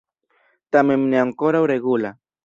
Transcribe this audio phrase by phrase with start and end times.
[0.75, 2.15] Tamen ne ankoraŭ regula.